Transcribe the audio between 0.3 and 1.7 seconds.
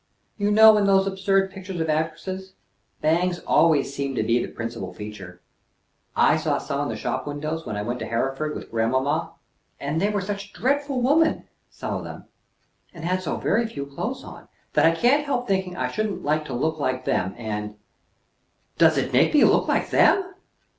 You know, in those absurd